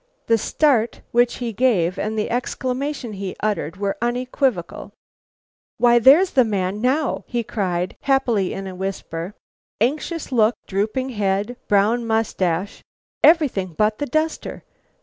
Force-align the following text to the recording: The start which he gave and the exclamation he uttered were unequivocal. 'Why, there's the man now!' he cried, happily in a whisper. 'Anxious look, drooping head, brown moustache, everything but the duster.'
The 0.25 0.39
start 0.39 1.01
which 1.11 1.35
he 1.35 1.53
gave 1.53 1.99
and 1.99 2.17
the 2.17 2.31
exclamation 2.31 3.13
he 3.13 3.35
uttered 3.43 3.77
were 3.77 3.97
unequivocal. 4.01 4.93
'Why, 5.77 5.99
there's 5.99 6.31
the 6.31 6.43
man 6.43 6.81
now!' 6.81 7.23
he 7.27 7.43
cried, 7.43 7.95
happily 8.01 8.51
in 8.51 8.65
a 8.65 8.73
whisper. 8.73 9.35
'Anxious 9.79 10.31
look, 10.31 10.55
drooping 10.65 11.09
head, 11.09 11.55
brown 11.67 12.07
moustache, 12.07 12.83
everything 13.23 13.75
but 13.77 13.99
the 13.99 14.07
duster.' 14.07 14.63